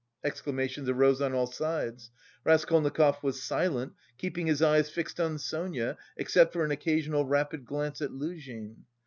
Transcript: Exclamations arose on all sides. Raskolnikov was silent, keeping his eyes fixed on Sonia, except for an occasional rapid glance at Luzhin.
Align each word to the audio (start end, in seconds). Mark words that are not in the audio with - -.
Exclamations 0.23 0.89
arose 0.89 1.21
on 1.21 1.35
all 1.35 1.45
sides. 1.45 2.09
Raskolnikov 2.43 3.21
was 3.21 3.39
silent, 3.43 3.93
keeping 4.17 4.47
his 4.47 4.59
eyes 4.59 4.89
fixed 4.89 5.19
on 5.19 5.37
Sonia, 5.37 5.95
except 6.17 6.53
for 6.53 6.65
an 6.65 6.71
occasional 6.71 7.23
rapid 7.23 7.65
glance 7.65 8.01
at 8.01 8.09
Luzhin. 8.11 8.85